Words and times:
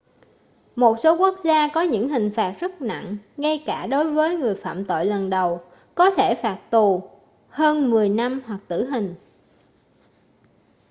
một 0.75 0.95
số 0.99 1.15
quốc 1.17 1.35
gia 1.43 1.67
có 1.67 1.81
những 1.81 2.09
hình 2.09 2.31
phạt 2.35 2.55
rất 2.59 2.81
nặng 2.81 3.17
ngay 3.37 3.63
cả 3.65 3.87
đối 3.87 4.13
với 4.13 4.37
người 4.37 4.55
phạm 4.55 4.85
tội 4.85 5.05
lần 5.05 5.29
đầu 5.29 5.61
có 5.95 6.09
thể 6.11 6.33
bao 6.33 6.33
gồm 6.35 6.41
phạt 6.43 6.67
tù 6.71 7.09
hơn 7.49 7.89
10 7.91 8.09
năm 8.09 8.41
hoặc 8.47 8.59
tử 8.67 8.85
hình 8.89 9.15